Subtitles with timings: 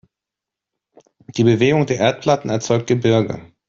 [1.37, 3.53] Die Bewegung der Erdplatten erzeugt Gebirge.